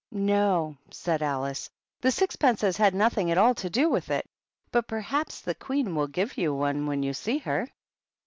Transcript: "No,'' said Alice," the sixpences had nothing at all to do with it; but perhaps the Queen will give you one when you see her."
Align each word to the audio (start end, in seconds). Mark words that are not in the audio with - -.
"No,'' 0.11 0.77
said 0.89 1.21
Alice," 1.21 1.69
the 2.01 2.09
sixpences 2.09 2.75
had 2.75 2.95
nothing 2.95 3.29
at 3.29 3.37
all 3.37 3.53
to 3.53 3.69
do 3.69 3.87
with 3.87 4.09
it; 4.09 4.27
but 4.71 4.87
perhaps 4.87 5.41
the 5.41 5.53
Queen 5.53 5.93
will 5.93 6.07
give 6.07 6.39
you 6.39 6.55
one 6.55 6.87
when 6.87 7.03
you 7.03 7.13
see 7.13 7.37
her." 7.37 7.69